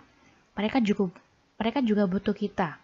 Mereka 0.55 0.79
juga 0.79 1.11
mereka 1.59 1.83
juga 1.83 2.07
butuh 2.07 2.33
kita. 2.33 2.79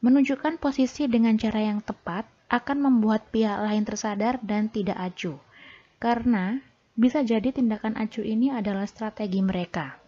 Menunjukkan 0.00 0.58
posisi 0.58 1.06
dengan 1.06 1.36
cara 1.36 1.60
yang 1.60 1.84
tepat 1.84 2.24
akan 2.50 2.90
membuat 2.90 3.28
pihak 3.28 3.60
lain 3.62 3.84
tersadar 3.84 4.40
dan 4.42 4.72
tidak 4.72 4.96
acuh. 4.96 5.36
Karena 6.02 6.58
bisa 6.96 7.20
jadi 7.22 7.52
tindakan 7.52 7.94
acuh 8.00 8.24
ini 8.24 8.50
adalah 8.50 8.88
strategi 8.88 9.44
mereka. 9.44 10.00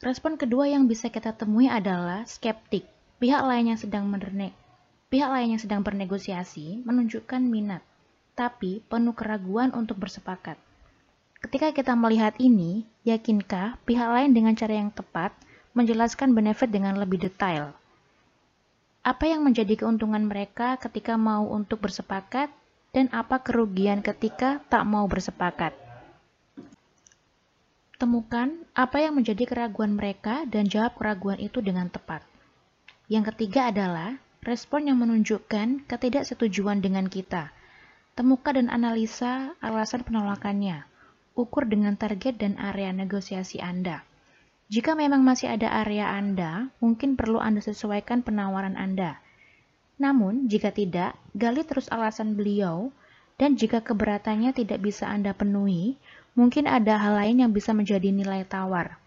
Respon 0.00 0.40
kedua 0.40 0.66
yang 0.72 0.88
bisa 0.88 1.12
kita 1.12 1.36
temui 1.36 1.68
adalah 1.68 2.24
skeptik. 2.24 2.88
Pihak 3.20 3.42
lain 3.44 3.74
yang 3.74 3.80
sedang 3.80 4.08
merne 4.08 4.54
pihak 5.08 5.28
lain 5.32 5.56
yang 5.56 5.60
sedang 5.60 5.80
bernegosiasi 5.80 6.84
menunjukkan 6.84 7.40
minat, 7.40 7.80
tapi 8.36 8.84
penuh 8.92 9.16
keraguan 9.16 9.72
untuk 9.72 9.96
bersepakat. 9.96 10.60
Ketika 11.40 11.72
kita 11.72 11.96
melihat 11.96 12.36
ini, 12.36 12.84
yakinkah 13.08 13.80
pihak 13.88 14.08
lain 14.08 14.36
dengan 14.36 14.52
cara 14.52 14.76
yang 14.76 14.92
tepat 14.92 15.32
menjelaskan 15.76 16.32
benefit 16.32 16.72
dengan 16.72 16.96
lebih 16.96 17.20
detail? 17.20 17.74
Apa 19.04 19.24
yang 19.24 19.44
menjadi 19.44 19.84
keuntungan 19.84 20.28
mereka 20.28 20.76
ketika 20.76 21.16
mau 21.16 21.48
untuk 21.48 21.84
bersepakat 21.84 22.52
dan 22.92 23.08
apa 23.12 23.40
kerugian 23.40 24.04
ketika 24.04 24.60
tak 24.68 24.84
mau 24.84 25.04
bersepakat? 25.08 25.72
Temukan 27.98 28.54
apa 28.78 29.02
yang 29.02 29.18
menjadi 29.18 29.42
keraguan 29.42 29.98
mereka 29.98 30.46
dan 30.46 30.70
jawab 30.70 30.94
keraguan 30.96 31.42
itu 31.42 31.58
dengan 31.58 31.90
tepat. 31.90 32.22
Yang 33.10 33.34
ketiga 33.34 33.74
adalah 33.74 34.22
respon 34.46 34.86
yang 34.86 35.02
menunjukkan 35.02 35.84
ketidaksetujuan 35.90 36.78
dengan 36.78 37.10
kita. 37.10 37.50
Temukan 38.14 38.54
dan 38.54 38.68
analisa 38.70 39.52
alasan 39.58 40.06
penolakannya. 40.06 40.86
Ukur 41.34 41.66
dengan 41.66 41.94
target 41.94 42.38
dan 42.38 42.54
area 42.58 42.90
negosiasi 42.94 43.58
Anda. 43.58 44.07
Jika 44.68 44.92
memang 44.92 45.24
masih 45.24 45.48
ada 45.48 45.72
area 45.80 46.12
Anda, 46.12 46.68
mungkin 46.76 47.16
perlu 47.16 47.40
Anda 47.40 47.64
sesuaikan 47.64 48.20
penawaran 48.20 48.76
Anda. 48.76 49.16
Namun, 49.96 50.44
jika 50.52 50.76
tidak, 50.76 51.16
gali 51.32 51.64
terus 51.64 51.88
alasan 51.88 52.36
beliau, 52.36 52.92
dan 53.40 53.56
jika 53.56 53.80
keberatannya 53.80 54.52
tidak 54.52 54.84
bisa 54.84 55.08
Anda 55.08 55.32
penuhi, 55.32 55.96
mungkin 56.36 56.68
ada 56.68 57.00
hal 57.00 57.16
lain 57.16 57.48
yang 57.48 57.52
bisa 57.56 57.72
menjadi 57.72 58.12
nilai 58.12 58.44
tawar. 58.44 59.00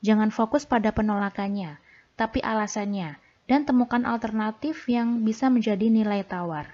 Jangan 0.00 0.32
fokus 0.32 0.64
pada 0.64 0.96
penolakannya, 0.96 1.76
tapi 2.16 2.40
alasannya, 2.40 3.20
dan 3.44 3.68
temukan 3.68 4.08
alternatif 4.08 4.88
yang 4.88 5.28
bisa 5.28 5.52
menjadi 5.52 5.92
nilai 5.92 6.24
tawar. 6.24 6.72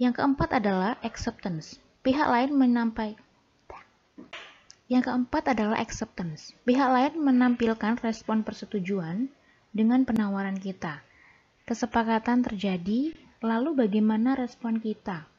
Yang 0.00 0.16
keempat 0.16 0.64
adalah 0.64 0.96
acceptance. 1.04 1.76
Pihak 2.00 2.24
lain 2.24 2.56
menampai 2.56 3.20
yang 4.90 5.06
keempat 5.06 5.54
adalah 5.54 5.78
acceptance. 5.78 6.50
Pihak 6.66 6.90
lain 6.90 7.14
menampilkan 7.22 8.02
respon 8.02 8.42
persetujuan 8.42 9.30
dengan 9.70 10.02
penawaran 10.02 10.58
kita. 10.58 10.98
Kesepakatan 11.62 12.42
terjadi, 12.42 13.14
lalu 13.38 13.86
bagaimana 13.86 14.34
respon 14.34 14.82
kita? 14.82 15.30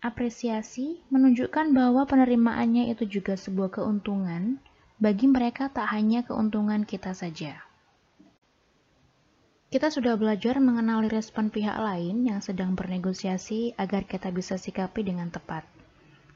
Apresiasi 0.00 1.04
menunjukkan 1.12 1.76
bahwa 1.76 2.08
penerimaannya 2.08 2.88
itu 2.96 3.20
juga 3.20 3.36
sebuah 3.36 3.76
keuntungan 3.76 4.56
bagi 4.96 5.28
mereka 5.28 5.68
tak 5.68 5.92
hanya 5.92 6.24
keuntungan 6.24 6.88
kita 6.88 7.12
saja. 7.12 7.60
Kita 9.68 9.92
sudah 9.92 10.16
belajar 10.16 10.56
mengenali 10.64 11.12
respon 11.12 11.52
pihak 11.52 11.76
lain 11.76 12.24
yang 12.24 12.40
sedang 12.40 12.72
bernegosiasi 12.72 13.76
agar 13.76 14.08
kita 14.08 14.32
bisa 14.32 14.56
sikapi 14.56 15.04
dengan 15.04 15.28
tepat. 15.28 15.68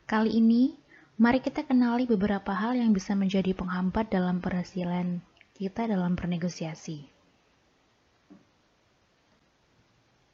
Kali 0.04 0.36
ini, 0.36 0.76
mari 1.20 1.44
kita 1.44 1.66
kenali 1.66 2.08
beberapa 2.08 2.52
hal 2.52 2.76
yang 2.76 2.96
bisa 2.96 3.12
menjadi 3.12 3.52
penghambat 3.52 4.08
dalam 4.08 4.40
berhasilan 4.40 5.20
kita 5.52 5.84
dalam 5.84 6.16
bernegosiasi. 6.16 7.04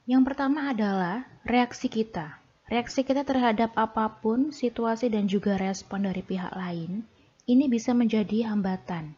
Yang 0.08 0.22
pertama 0.24 0.72
adalah 0.72 1.28
reaksi 1.44 1.92
kita. 1.92 2.40
Reaksi 2.68 3.04
kita 3.04 3.28
terhadap 3.28 3.76
apa 3.76 4.08
pun, 4.20 4.56
situasi 4.56 5.12
dan 5.12 5.28
juga 5.28 5.60
respon 5.60 6.08
dari 6.08 6.24
pihak 6.24 6.52
lain, 6.56 7.04
ini 7.44 7.64
bisa 7.68 7.92
menjadi 7.92 8.48
hambatan. 8.48 9.16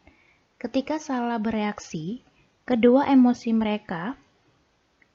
Ketika 0.59 0.99
salah 0.99 1.39
bereaksi, 1.39 2.23
kedua 2.67 3.07
emosi 3.07 3.55
mereka, 3.55 4.19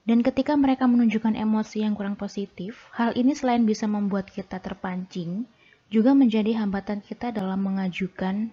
dan 0.09 0.25
ketika 0.25 0.57
mereka 0.57 0.89
menunjukkan 0.89 1.37
emosi 1.37 1.85
yang 1.85 1.93
kurang 1.93 2.17
positif, 2.17 2.89
hal 2.97 3.13
ini 3.13 3.37
selain 3.37 3.65
bisa 3.69 3.85
membuat 3.85 4.33
kita 4.33 4.61
terpancing, 4.61 5.45
juga 5.87 6.19
menjadi 6.19 6.59
hambatan 6.59 6.99
kita 6.99 7.31
dalam 7.31 7.63
mengajukan 7.63 8.51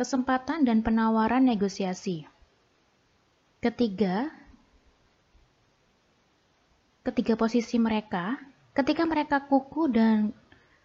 kesempatan 0.00 0.64
dan 0.64 0.80
penawaran 0.80 1.44
negosiasi. 1.44 2.24
Ketiga, 3.60 4.32
ketiga 7.04 7.36
posisi 7.36 7.76
mereka, 7.76 8.40
ketika 8.72 9.04
mereka 9.04 9.44
kuku 9.44 9.92
dan 9.92 10.32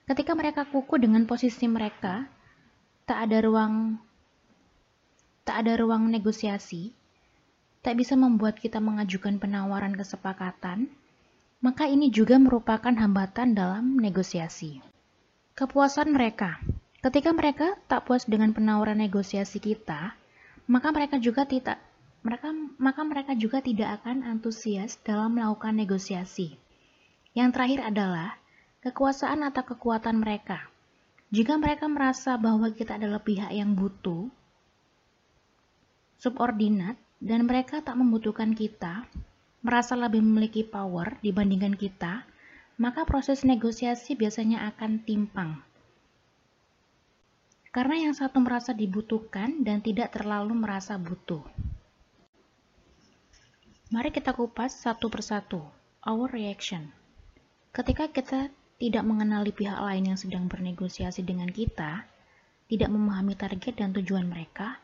ketika 0.03 0.35
mereka 0.35 0.67
kuku 0.67 0.99
dengan 0.99 1.23
posisi 1.23 1.63
mereka, 1.71 2.27
tak 3.07 3.31
ada 3.31 3.39
ruang 3.39 3.95
tak 5.47 5.63
ada 5.63 5.79
ruang 5.79 6.11
negosiasi, 6.11 6.91
tak 7.85 8.01
bisa 8.01 8.17
membuat 8.17 8.57
kita 8.59 8.81
mengajukan 8.81 9.37
penawaran 9.37 9.93
kesepakatan, 9.93 10.89
maka 11.61 11.85
ini 11.85 12.09
juga 12.09 12.35
merupakan 12.41 12.91
hambatan 12.91 13.53
dalam 13.53 14.01
negosiasi. 14.01 14.94
Kepuasan 15.55 16.11
mereka. 16.11 16.59
Ketika 16.99 17.31
mereka 17.31 17.79
tak 17.87 18.03
puas 18.03 18.27
dengan 18.27 18.51
penawaran 18.51 18.99
negosiasi 18.99 19.63
kita, 19.63 20.11
maka 20.67 20.91
mereka 20.91 21.15
juga 21.15 21.47
tidak 21.47 21.79
mereka 22.27 22.51
maka 22.75 23.01
mereka 23.07 23.31
juga 23.39 23.63
tidak 23.63 24.03
akan 24.03 24.27
antusias 24.27 24.99
dalam 25.07 25.31
melakukan 25.31 25.79
negosiasi. 25.79 26.59
Yang 27.39 27.49
terakhir 27.55 27.87
adalah 27.87 28.35
kekuasaan 28.83 29.47
atau 29.47 29.63
kekuatan 29.63 30.19
mereka. 30.19 30.59
Jika 31.31 31.55
mereka 31.55 31.87
merasa 31.87 32.35
bahwa 32.35 32.67
kita 32.75 32.99
adalah 32.99 33.23
pihak 33.23 33.55
yang 33.55 33.79
butuh, 33.79 34.27
subordinat, 36.19 36.99
dan 37.23 37.47
mereka 37.47 37.79
tak 37.79 37.95
membutuhkan 37.95 38.51
kita, 38.51 39.07
merasa 39.63 39.95
lebih 39.95 40.19
memiliki 40.19 40.67
power 40.67 41.15
dibandingkan 41.23 41.79
kita, 41.79 42.27
maka 42.75 43.07
proses 43.07 43.47
negosiasi 43.47 44.19
biasanya 44.19 44.67
akan 44.75 45.03
timpang. 45.03 45.63
Karena 47.71 48.07
yang 48.07 48.15
satu 48.15 48.39
merasa 48.39 48.71
dibutuhkan 48.71 49.63
dan 49.63 49.83
tidak 49.83 50.15
terlalu 50.15 50.55
merasa 50.55 50.95
butuh. 50.95 51.43
Mari 53.91 54.11
kita 54.11 54.31
kupas 54.31 54.75
satu 54.75 55.11
persatu. 55.11 55.59
Our 56.03 56.31
reaction. 56.31 56.91
Ketika 57.75 58.07
kita 58.07 58.47
tidak 58.75 59.03
mengenali 59.03 59.51
pihak 59.51 59.75
lain 59.75 60.15
yang 60.15 60.19
sedang 60.19 60.47
bernegosiasi 60.47 61.23
dengan 61.23 61.51
kita, 61.51 62.07
tidak 62.71 62.89
memahami 62.91 63.35
target 63.35 63.75
dan 63.75 63.91
tujuan 63.95 64.27
mereka, 64.27 64.79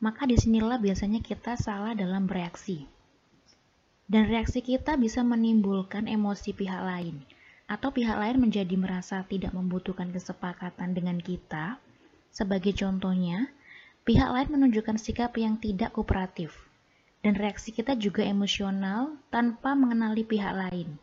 maka 0.00 0.28
di 0.28 0.36
sinilah 0.36 0.76
biasanya 0.80 1.24
kita 1.24 1.56
salah 1.56 1.96
dalam 1.96 2.28
bereaksi. 2.28 2.84
Dan 4.04 4.28
reaksi 4.28 4.60
kita 4.60 5.00
bisa 5.00 5.24
menimbulkan 5.24 6.04
emosi 6.08 6.52
pihak 6.52 6.82
lain, 6.84 7.24
atau 7.64 7.88
pihak 7.88 8.20
lain 8.20 8.36
menjadi 8.38 8.76
merasa 8.76 9.24
tidak 9.24 9.56
membutuhkan 9.56 10.12
kesepakatan 10.12 10.92
dengan 10.92 11.16
kita. 11.22 11.80
Sebagai 12.28 12.76
contohnya, 12.76 13.48
pihak 14.04 14.28
lain 14.28 14.48
menunjukkan 14.52 15.00
sikap 15.00 15.32
yang 15.40 15.56
tidak 15.56 15.96
kooperatif 15.96 16.64
dan 17.24 17.40
reaksi 17.40 17.72
kita 17.72 17.96
juga 17.96 18.20
emosional 18.20 19.16
tanpa 19.32 19.72
mengenali 19.72 20.28
pihak 20.28 20.52
lain, 20.52 21.00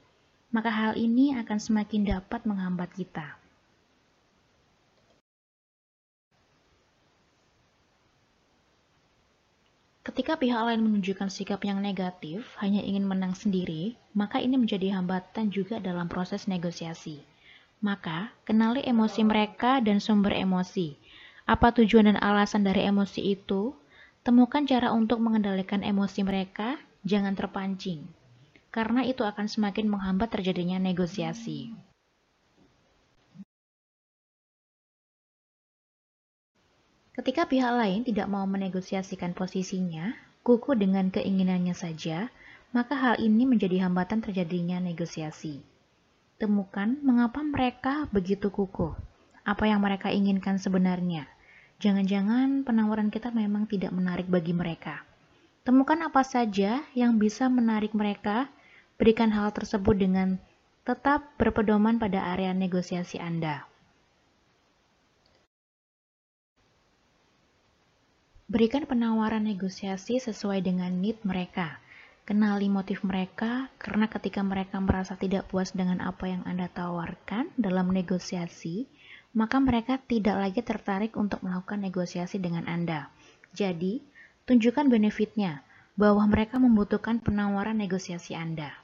maka 0.54 0.70
hal 0.70 0.94
ini 0.94 1.34
akan 1.34 1.58
semakin 1.58 2.06
dapat 2.06 2.46
menghambat 2.46 2.94
kita. 2.94 3.41
Ketika 10.02 10.34
pihak 10.34 10.66
lain 10.66 10.82
menunjukkan 10.82 11.30
sikap 11.30 11.62
yang 11.62 11.78
negatif, 11.78 12.58
hanya 12.58 12.82
ingin 12.82 13.06
menang 13.06 13.38
sendiri, 13.38 13.94
maka 14.18 14.42
ini 14.42 14.58
menjadi 14.58 14.98
hambatan 14.98 15.54
juga 15.54 15.78
dalam 15.78 16.10
proses 16.10 16.50
negosiasi. 16.50 17.22
Maka, 17.86 18.34
kenali 18.42 18.82
emosi 18.82 19.22
mereka 19.22 19.78
dan 19.78 20.02
sumber 20.02 20.34
emosi. 20.34 20.98
Apa 21.46 21.70
tujuan 21.78 22.10
dan 22.10 22.18
alasan 22.18 22.66
dari 22.66 22.82
emosi 22.90 23.38
itu? 23.38 23.78
Temukan 24.26 24.66
cara 24.66 24.90
untuk 24.90 25.22
mengendalikan 25.22 25.86
emosi 25.86 26.26
mereka, 26.26 26.82
jangan 27.06 27.38
terpancing, 27.38 28.02
karena 28.74 29.06
itu 29.06 29.22
akan 29.22 29.46
semakin 29.46 29.86
menghambat 29.86 30.34
terjadinya 30.34 30.82
negosiasi. 30.82 31.74
Ketika 37.22 37.46
pihak 37.46 37.70
lain 37.78 38.02
tidak 38.02 38.26
mau 38.34 38.50
menegosiasikan 38.50 39.38
posisinya, 39.38 40.18
kuku 40.42 40.74
dengan 40.74 41.14
keinginannya 41.14 41.78
saja, 41.78 42.34
maka 42.74 42.98
hal 42.98 43.22
ini 43.22 43.46
menjadi 43.46 43.86
hambatan 43.86 44.26
terjadinya 44.26 44.82
negosiasi. 44.82 45.62
Temukan 46.42 46.98
mengapa 47.06 47.46
mereka 47.46 48.10
begitu 48.10 48.50
kukuh, 48.50 48.98
apa 49.46 49.70
yang 49.70 49.86
mereka 49.86 50.10
inginkan 50.10 50.58
sebenarnya, 50.58 51.30
Jangan-jangan 51.82 52.62
penawaran 52.62 53.10
kita 53.10 53.34
memang 53.34 53.66
tidak 53.66 53.90
menarik 53.90 54.30
bagi 54.30 54.54
mereka. 54.54 55.02
Temukan 55.66 55.98
apa 56.06 56.22
saja 56.22 56.86
yang 56.94 57.18
bisa 57.18 57.50
menarik 57.50 57.98
mereka, 57.98 58.54
berikan 59.02 59.34
hal 59.34 59.50
tersebut 59.50 59.98
dengan 59.98 60.38
tetap 60.86 61.34
berpedoman 61.42 61.98
pada 61.98 62.22
area 62.38 62.54
negosiasi 62.54 63.18
Anda. 63.18 63.71
Berikan 68.52 68.84
penawaran 68.84 69.48
negosiasi 69.48 70.20
sesuai 70.20 70.60
dengan 70.60 70.92
need 71.00 71.16
mereka. 71.24 71.80
Kenali 72.28 72.68
motif 72.68 73.00
mereka, 73.00 73.72
karena 73.80 74.12
ketika 74.12 74.44
mereka 74.44 74.76
merasa 74.84 75.16
tidak 75.16 75.48
puas 75.48 75.72
dengan 75.72 76.04
apa 76.04 76.28
yang 76.28 76.44
Anda 76.44 76.68
tawarkan 76.68 77.56
dalam 77.56 77.96
negosiasi, 77.96 78.92
maka 79.32 79.56
mereka 79.64 80.04
tidak 80.04 80.36
lagi 80.36 80.60
tertarik 80.68 81.16
untuk 81.16 81.40
melakukan 81.48 81.80
negosiasi 81.80 82.44
dengan 82.44 82.68
Anda. 82.68 83.08
Jadi, 83.56 84.04
tunjukkan 84.44 84.92
benefitnya 84.92 85.64
bahwa 85.96 86.28
mereka 86.28 86.60
membutuhkan 86.60 87.24
penawaran 87.24 87.80
negosiasi 87.80 88.36
Anda. 88.36 88.76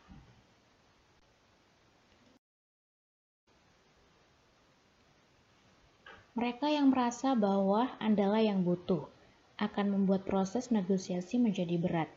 Mereka 6.40 6.72
yang 6.72 6.96
merasa 6.96 7.36
bahwa 7.36 7.92
Anda 8.00 8.32
lah 8.32 8.40
yang 8.40 8.64
butuh 8.64 9.17
akan 9.58 9.94
membuat 9.94 10.24
proses 10.24 10.70
negosiasi 10.74 11.42
menjadi 11.42 11.78
berat. 11.82 12.10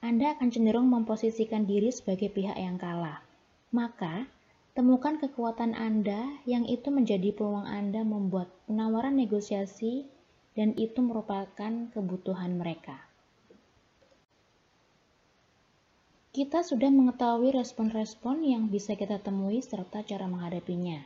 Anda 0.00 0.36
akan 0.36 0.48
cenderung 0.52 0.88
memposisikan 0.88 1.64
diri 1.68 1.92
sebagai 1.92 2.32
pihak 2.32 2.56
yang 2.56 2.80
kalah. 2.80 3.20
Maka, 3.72 4.28
Temukan 4.78 5.18
kekuatan 5.18 5.74
Anda 5.74 6.38
yang 6.46 6.62
itu 6.62 6.94
menjadi 6.94 7.34
peluang 7.34 7.66
Anda 7.66 8.06
membuat 8.06 8.46
penawaran 8.70 9.18
negosiasi 9.18 10.06
dan 10.54 10.70
itu 10.78 11.02
merupakan 11.02 11.90
kebutuhan 11.90 12.54
mereka. 12.54 12.94
Kita 16.30 16.62
sudah 16.62 16.94
mengetahui 16.94 17.50
respon-respon 17.58 18.46
yang 18.46 18.70
bisa 18.70 18.94
kita 18.94 19.18
temui 19.18 19.66
serta 19.66 20.06
cara 20.06 20.30
menghadapinya. 20.30 21.02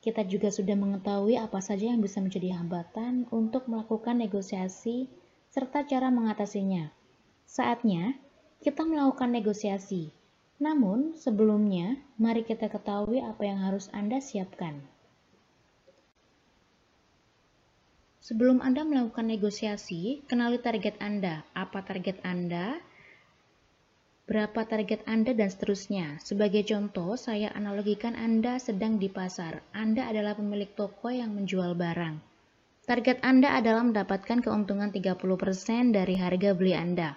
Kita 0.00 0.24
juga 0.24 0.48
sudah 0.48 0.80
mengetahui 0.80 1.36
apa 1.36 1.60
saja 1.60 1.92
yang 1.92 2.00
bisa 2.00 2.24
menjadi 2.24 2.56
hambatan 2.56 3.28
untuk 3.28 3.68
melakukan 3.68 4.16
negosiasi 4.16 5.12
serta 5.50 5.84
cara 5.84 6.08
mengatasinya. 6.14 6.88
Saatnya 7.44 8.16
kita 8.62 8.86
melakukan 8.86 9.34
negosiasi 9.34 10.14
namun, 10.60 11.16
sebelumnya, 11.16 11.96
mari 12.20 12.44
kita 12.44 12.68
ketahui 12.68 13.24
apa 13.24 13.48
yang 13.48 13.64
harus 13.64 13.88
Anda 13.96 14.20
siapkan. 14.20 14.84
Sebelum 18.20 18.60
Anda 18.60 18.84
melakukan 18.84 19.24
negosiasi, 19.24 20.20
kenali 20.28 20.60
target 20.60 21.00
Anda, 21.00 21.48
apa 21.56 21.80
target 21.80 22.20
Anda, 22.20 22.76
berapa 24.28 24.68
target 24.68 25.00
Anda, 25.08 25.32
dan 25.32 25.48
seterusnya. 25.48 26.20
Sebagai 26.20 26.68
contoh, 26.68 27.16
saya 27.16 27.48
analogikan 27.56 28.12
Anda 28.12 28.60
sedang 28.60 29.00
di 29.00 29.08
pasar. 29.08 29.64
Anda 29.72 30.12
adalah 30.12 30.36
pemilik 30.36 30.68
toko 30.76 31.08
yang 31.08 31.32
menjual 31.32 31.72
barang. 31.72 32.29
Target 32.90 33.22
Anda 33.22 33.54
adalah 33.54 33.86
mendapatkan 33.86 34.42
keuntungan 34.42 34.90
30% 34.90 35.94
dari 35.94 36.18
harga 36.18 36.58
beli 36.58 36.74
Anda. 36.74 37.14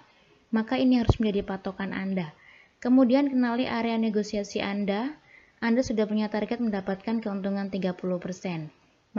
Maka 0.54 0.78
ini 0.78 1.02
harus 1.02 1.18
menjadi 1.18 1.42
patokan 1.42 1.90
Anda. 1.90 2.30
Kemudian 2.78 3.26
kenali 3.26 3.66
area 3.66 3.98
negosiasi 3.98 4.62
Anda. 4.62 5.18
Anda 5.58 5.82
sudah 5.82 6.06
punya 6.06 6.30
target 6.30 6.62
mendapatkan 6.62 7.18
keuntungan 7.18 7.74
30%. 7.74 7.90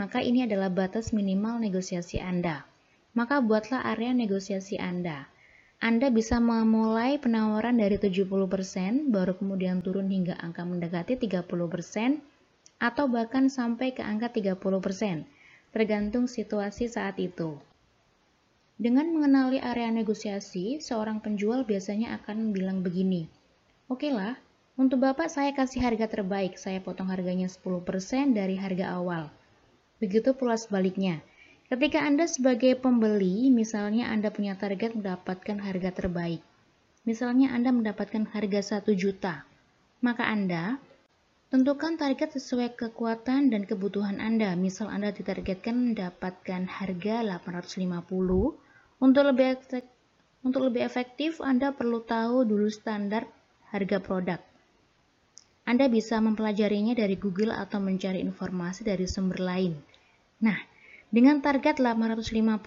Maka 0.00 0.24
ini 0.24 0.48
adalah 0.48 0.72
batas 0.72 1.12
minimal 1.12 1.60
negosiasi 1.60 2.24
Anda. 2.24 2.64
Maka 3.12 3.44
buatlah 3.44 3.84
area 3.92 4.16
negosiasi 4.16 4.80
Anda. 4.80 5.28
Anda 5.84 6.08
bisa 6.08 6.40
memulai 6.40 7.20
penawaran 7.20 7.76
dari 7.76 8.00
70%, 8.00 9.12
baru 9.12 9.36
kemudian 9.36 9.84
turun 9.84 10.08
hingga 10.08 10.40
angka 10.40 10.64
mendekati 10.64 11.20
30%, 11.20 12.24
atau 12.80 13.04
bahkan 13.12 13.52
sampai 13.52 13.92
ke 13.92 14.00
angka 14.00 14.32
30%, 14.32 15.35
tergantung 15.76 16.24
situasi 16.24 16.88
saat 16.88 17.20
itu. 17.20 17.60
Dengan 18.80 19.12
mengenali 19.12 19.60
area 19.60 19.92
negosiasi, 19.92 20.80
seorang 20.80 21.20
penjual 21.20 21.68
biasanya 21.68 22.16
akan 22.16 22.56
bilang 22.56 22.80
begini, 22.80 23.28
Oke 23.92 24.08
lah, 24.08 24.40
untuk 24.80 25.04
Bapak 25.04 25.28
saya 25.28 25.52
kasih 25.52 25.84
harga 25.84 26.08
terbaik, 26.08 26.56
saya 26.56 26.80
potong 26.80 27.12
harganya 27.12 27.44
10% 27.44 28.32
dari 28.32 28.56
harga 28.56 28.96
awal. 28.96 29.28
Begitu 30.00 30.32
pula 30.32 30.56
sebaliknya. 30.56 31.20
Ketika 31.68 32.00
Anda 32.00 32.24
sebagai 32.24 32.80
pembeli, 32.80 33.52
misalnya 33.52 34.08
Anda 34.08 34.32
punya 34.32 34.56
target 34.56 34.96
mendapatkan 34.96 35.60
harga 35.60 35.92
terbaik. 35.92 36.40
Misalnya 37.04 37.52
Anda 37.52 37.76
mendapatkan 37.76 38.32
harga 38.32 38.80
1 38.80 38.96
juta. 38.96 39.44
Maka 40.00 40.24
Anda 40.24 40.80
tentukan 41.46 41.94
target 41.94 42.34
sesuai 42.34 42.74
kekuatan 42.74 43.54
dan 43.54 43.62
kebutuhan 43.62 44.18
Anda. 44.18 44.58
Misal 44.58 44.90
Anda 44.90 45.14
ditargetkan 45.14 45.94
mendapatkan 45.94 46.66
harga 46.66 47.14
850. 47.22 48.02
Untuk 48.96 49.22
lebih 49.28 49.46
efektif, 49.54 49.84
untuk 50.42 50.66
lebih 50.66 50.82
efektif 50.82 51.38
Anda 51.38 51.70
perlu 51.70 52.02
tahu 52.02 52.42
dulu 52.48 52.66
standar 52.66 53.28
harga 53.70 53.98
produk. 54.02 54.40
Anda 55.66 55.90
bisa 55.90 56.22
mempelajarinya 56.22 56.94
dari 56.94 57.18
Google 57.18 57.50
atau 57.50 57.82
mencari 57.82 58.22
informasi 58.22 58.86
dari 58.86 59.06
sumber 59.10 59.42
lain. 59.42 59.74
Nah, 60.38 60.54
dengan 61.10 61.42
target 61.42 61.82
850.000 61.82 62.62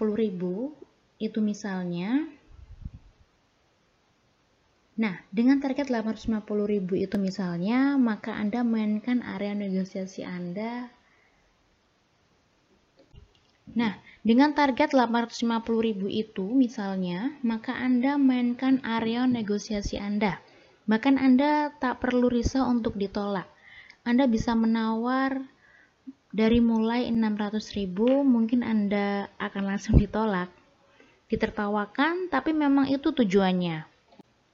itu 1.20 1.38
misalnya 1.40 2.28
Nah, 5.00 5.16
dengan 5.32 5.64
target 5.64 5.88
850.000 5.88 6.92
itu 6.92 7.16
misalnya, 7.16 7.96
maka 7.96 8.36
Anda 8.36 8.60
mainkan 8.60 9.24
area 9.24 9.56
negosiasi 9.56 10.28
Anda. 10.28 10.92
Nah, 13.72 13.96
dengan 14.20 14.52
target 14.52 14.92
850.000 14.92 16.04
itu 16.04 16.44
misalnya, 16.52 17.32
maka 17.40 17.72
Anda 17.80 18.20
mainkan 18.20 18.84
area 18.84 19.24
negosiasi 19.24 19.96
Anda. 19.96 20.36
Bahkan 20.84 21.16
Anda 21.16 21.72
tak 21.80 22.04
perlu 22.04 22.28
risau 22.28 22.68
untuk 22.68 23.00
ditolak. 23.00 23.48
Anda 24.04 24.28
bisa 24.28 24.52
menawar 24.52 25.40
dari 26.28 26.60
mulai 26.60 27.08
600.000, 27.08 28.20
mungkin 28.20 28.60
Anda 28.60 29.32
akan 29.40 29.64
langsung 29.64 29.96
ditolak. 29.96 30.52
Ditertawakan, 31.32 32.28
tapi 32.28 32.52
memang 32.52 32.84
itu 32.92 33.16
tujuannya. 33.16 33.89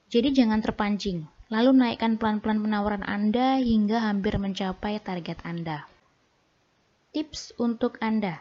Jadi 0.06 0.30
jangan 0.38 0.62
terpancing, 0.62 1.26
lalu 1.50 1.74
naikkan 1.74 2.14
pelan-pelan 2.14 2.62
penawaran 2.62 3.02
Anda 3.02 3.58
hingga 3.58 3.98
hampir 4.06 4.38
mencapai 4.38 5.02
target 5.02 5.42
Anda. 5.42 5.90
Tips 7.10 7.58
untuk 7.58 7.98
Anda. 7.98 8.38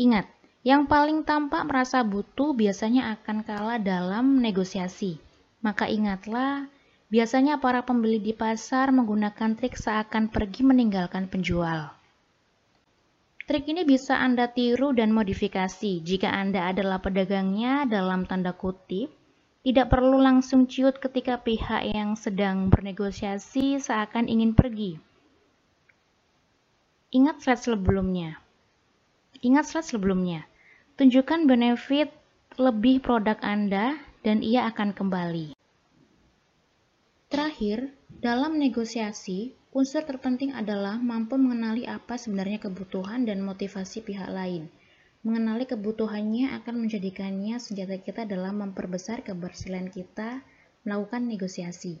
Ingat, 0.00 0.24
yang 0.64 0.88
paling 0.88 1.28
tampak 1.28 1.68
merasa 1.68 2.00
butuh 2.00 2.56
biasanya 2.56 3.20
akan 3.20 3.44
kalah 3.44 3.76
dalam 3.76 4.40
negosiasi. 4.40 5.20
Maka 5.60 5.92
ingatlah, 5.92 6.72
biasanya 7.12 7.60
para 7.60 7.84
pembeli 7.84 8.16
di 8.16 8.32
pasar 8.32 8.88
menggunakan 8.88 9.60
trik 9.60 9.76
seakan 9.76 10.32
pergi 10.32 10.64
meninggalkan 10.64 11.28
penjual. 11.28 11.92
Trik 13.44 13.68
ini 13.68 13.84
bisa 13.84 14.16
Anda 14.16 14.48
tiru 14.48 14.96
dan 14.96 15.12
modifikasi 15.12 16.00
jika 16.00 16.32
Anda 16.32 16.72
adalah 16.72 17.04
pedagangnya 17.04 17.84
dalam 17.84 18.24
tanda 18.24 18.56
kutip 18.56 19.12
tidak 19.64 19.88
perlu 19.88 20.20
langsung 20.20 20.68
ciut 20.68 21.00
ketika 21.00 21.40
pihak 21.40 21.88
yang 21.88 22.20
sedang 22.20 22.68
bernegosiasi 22.68 23.80
seakan 23.80 24.28
ingin 24.28 24.52
pergi. 24.52 25.00
Ingat 27.16 27.40
slide 27.40 27.64
sebelumnya. 27.64 28.36
Ingat 29.40 29.64
slide 29.64 29.88
sebelumnya. 29.88 30.44
Tunjukkan 31.00 31.48
benefit 31.48 32.12
lebih 32.60 33.00
produk 33.00 33.40
Anda 33.40 33.96
dan 34.20 34.44
ia 34.44 34.68
akan 34.68 34.92
kembali. 34.92 35.56
Terakhir, 37.32 37.88
dalam 38.20 38.60
negosiasi, 38.60 39.56
unsur 39.72 40.04
terpenting 40.04 40.52
adalah 40.52 41.00
mampu 41.00 41.40
mengenali 41.40 41.88
apa 41.88 42.20
sebenarnya 42.20 42.60
kebutuhan 42.60 43.24
dan 43.24 43.40
motivasi 43.40 44.04
pihak 44.04 44.28
lain. 44.28 44.68
Mengenali 45.24 45.64
kebutuhannya 45.64 46.52
akan 46.60 46.84
menjadikannya 46.84 47.56
senjata 47.56 47.96
kita 47.96 48.28
dalam 48.28 48.60
memperbesar 48.60 49.24
keberhasilan 49.24 49.88
kita 49.88 50.44
melakukan 50.84 51.24
negosiasi. 51.24 51.96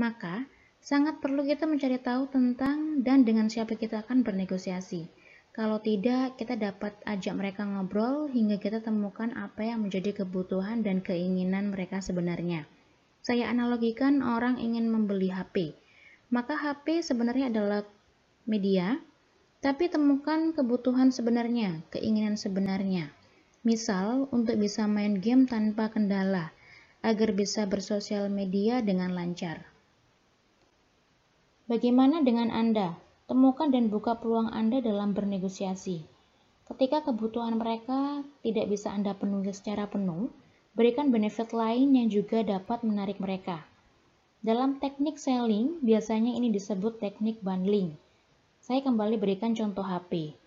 Maka, 0.00 0.48
sangat 0.80 1.20
perlu 1.20 1.44
kita 1.44 1.68
mencari 1.68 2.00
tahu 2.00 2.32
tentang 2.32 3.04
dan 3.04 3.28
dengan 3.28 3.52
siapa 3.52 3.76
kita 3.76 4.08
akan 4.08 4.24
bernegosiasi. 4.24 5.12
Kalau 5.52 5.84
tidak, 5.84 6.40
kita 6.40 6.56
dapat 6.56 6.96
ajak 7.04 7.36
mereka 7.36 7.68
ngobrol 7.68 8.32
hingga 8.32 8.56
kita 8.56 8.80
temukan 8.80 9.28
apa 9.36 9.68
yang 9.68 9.84
menjadi 9.84 10.24
kebutuhan 10.24 10.80
dan 10.80 11.04
keinginan 11.04 11.68
mereka 11.68 12.00
sebenarnya. 12.00 12.64
Saya 13.20 13.52
analogikan 13.52 14.24
orang 14.24 14.56
ingin 14.56 14.88
membeli 14.88 15.28
HP. 15.28 15.76
Maka 16.32 16.56
HP 16.56 17.04
sebenarnya 17.04 17.52
adalah 17.52 17.84
media 18.48 18.96
tapi 19.62 19.86
temukan 19.86 20.50
kebutuhan 20.50 21.14
sebenarnya, 21.14 21.86
keinginan 21.94 22.34
sebenarnya. 22.34 23.14
Misal, 23.62 24.26
untuk 24.34 24.58
bisa 24.58 24.90
main 24.90 25.22
game 25.22 25.46
tanpa 25.46 25.86
kendala, 25.86 26.50
agar 26.98 27.30
bisa 27.30 27.62
bersosial 27.70 28.26
media 28.26 28.82
dengan 28.82 29.14
lancar. 29.14 29.62
Bagaimana 31.70 32.26
dengan 32.26 32.50
Anda? 32.50 32.98
Temukan 33.30 33.70
dan 33.70 33.86
buka 33.86 34.18
peluang 34.18 34.50
Anda 34.50 34.82
dalam 34.82 35.14
bernegosiasi. 35.14 36.10
Ketika 36.66 37.06
kebutuhan 37.06 37.54
mereka 37.54 38.26
tidak 38.42 38.66
bisa 38.66 38.90
Anda 38.90 39.14
penuhi 39.14 39.54
secara 39.54 39.86
penuh, 39.86 40.26
berikan 40.74 41.14
benefit 41.14 41.54
lain 41.54 41.94
yang 41.94 42.10
juga 42.10 42.42
dapat 42.42 42.82
menarik 42.82 43.22
mereka. 43.22 43.62
Dalam 44.42 44.82
teknik 44.82 45.22
selling, 45.22 45.78
biasanya 45.86 46.34
ini 46.34 46.50
disebut 46.50 46.98
teknik 46.98 47.38
bundling 47.46 47.94
saya 48.62 48.78
kembali 48.78 49.18
berikan 49.18 49.58
contoh 49.58 49.82
HP. 49.82 50.38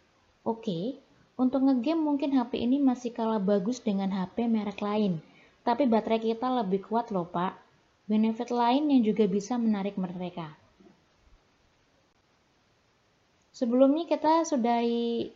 Oke, 0.48 0.96
untuk 1.36 1.68
ngegame 1.68 2.00
mungkin 2.00 2.32
HP 2.32 2.64
ini 2.64 2.80
masih 2.80 3.12
kalah 3.12 3.44
bagus 3.44 3.84
dengan 3.84 4.08
HP 4.08 4.48
merek 4.48 4.80
lain, 4.80 5.20
tapi 5.68 5.84
baterai 5.84 6.24
kita 6.24 6.48
lebih 6.48 6.88
kuat 6.88 7.12
loh 7.12 7.28
pak. 7.28 7.60
Benefit 8.08 8.56
lain 8.56 8.88
yang 8.88 9.04
juga 9.04 9.28
bisa 9.28 9.60
menarik 9.60 10.00
mereka. 10.00 10.56
Sebelumnya 13.52 14.08
kita 14.08 14.48
sudahi 14.48 15.28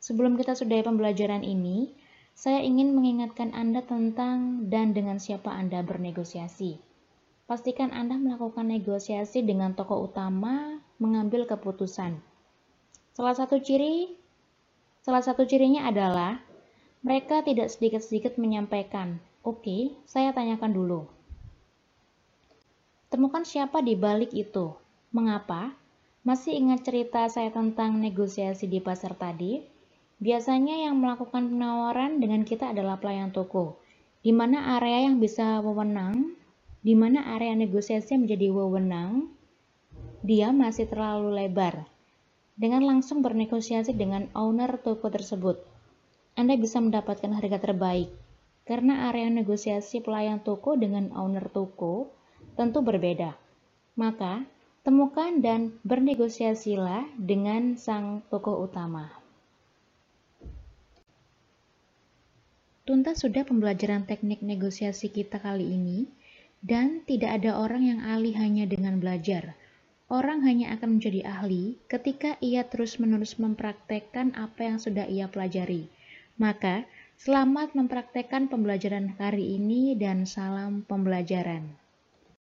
sebelum 0.00 0.40
kita 0.40 0.56
sudahi 0.56 0.80
pembelajaran 0.88 1.44
ini, 1.44 1.92
saya 2.32 2.64
ingin 2.64 2.96
mengingatkan 2.96 3.52
Anda 3.52 3.84
tentang 3.84 4.70
dan 4.72 4.96
dengan 4.96 5.20
siapa 5.20 5.52
Anda 5.52 5.84
bernegosiasi. 5.84 6.80
Pastikan 7.44 7.92
Anda 7.92 8.16
melakukan 8.16 8.72
negosiasi 8.72 9.44
dengan 9.44 9.76
tokoh 9.76 10.08
utama 10.08 10.77
mengambil 10.98 11.46
keputusan. 11.46 12.18
Salah 13.14 13.34
satu 13.34 13.62
ciri 13.62 14.14
salah 15.02 15.22
satu 15.22 15.46
cirinya 15.46 15.86
adalah 15.86 16.42
mereka 17.00 17.40
tidak 17.46 17.70
sedikit-sedikit 17.70 18.36
menyampaikan, 18.36 19.22
"Oke, 19.46 19.62
okay, 19.62 19.80
saya 20.04 20.34
tanyakan 20.34 20.74
dulu." 20.74 21.00
Temukan 23.08 23.46
siapa 23.46 23.80
di 23.80 23.96
balik 23.96 24.34
itu. 24.36 24.74
Mengapa? 25.14 25.72
Masih 26.26 26.58
ingat 26.60 26.84
cerita 26.84 27.24
saya 27.30 27.48
tentang 27.48 27.96
negosiasi 27.96 28.68
di 28.68 28.84
pasar 28.84 29.16
tadi? 29.16 29.64
Biasanya 30.18 30.90
yang 30.90 30.98
melakukan 30.98 31.48
penawaran 31.48 32.18
dengan 32.20 32.44
kita 32.44 32.74
adalah 32.74 33.00
pelayan 33.00 33.32
toko, 33.32 33.80
di 34.20 34.34
mana 34.34 34.76
area 34.76 35.08
yang 35.08 35.22
bisa 35.22 35.62
wewenang, 35.64 36.36
di 36.82 36.92
mana 36.98 37.38
area 37.38 37.54
negosiasi 37.54 38.18
menjadi 38.18 38.50
wewenang 38.50 39.37
dia 40.22 40.50
masih 40.50 40.90
terlalu 40.90 41.46
lebar. 41.46 41.86
Dengan 42.58 42.82
langsung 42.82 43.22
bernegosiasi 43.22 43.94
dengan 43.94 44.26
owner 44.34 44.82
toko 44.82 45.06
tersebut, 45.14 45.62
Anda 46.34 46.58
bisa 46.58 46.82
mendapatkan 46.82 47.30
harga 47.30 47.58
terbaik. 47.62 48.10
Karena 48.66 49.08
area 49.08 49.30
negosiasi 49.30 50.02
pelayan 50.02 50.42
toko 50.42 50.74
dengan 50.76 51.14
owner 51.14 51.46
toko 51.48 52.10
tentu 52.58 52.82
berbeda. 52.82 53.32
Maka, 53.94 54.42
temukan 54.82 55.38
dan 55.38 55.78
bernegosiasilah 55.86 57.14
dengan 57.16 57.78
sang 57.78 58.20
toko 58.26 58.58
utama. 58.66 59.08
Tuntas 62.84 63.22
sudah 63.22 63.46
pembelajaran 63.46 64.04
teknik 64.04 64.42
negosiasi 64.42 65.14
kita 65.14 65.38
kali 65.38 65.64
ini, 65.64 66.10
dan 66.58 67.06
tidak 67.06 67.38
ada 67.38 67.60
orang 67.62 67.86
yang 67.86 68.00
ahli 68.02 68.34
hanya 68.34 68.66
dengan 68.66 68.98
belajar 68.98 69.54
Orang 70.08 70.40
hanya 70.48 70.72
akan 70.72 70.96
menjadi 70.96 71.20
ahli 71.28 71.76
ketika 71.84 72.40
ia 72.40 72.64
terus-menerus 72.64 73.36
mempraktekkan 73.36 74.32
apa 74.40 74.64
yang 74.64 74.80
sudah 74.80 75.04
ia 75.04 75.28
pelajari. 75.28 75.84
Maka, 76.40 76.88
selamat 77.20 77.76
mempraktekkan 77.76 78.48
pembelajaran 78.48 79.20
hari 79.20 79.60
ini 79.60 79.92
dan 80.00 80.24
salam 80.24 80.80
pembelajaran. 80.88 81.76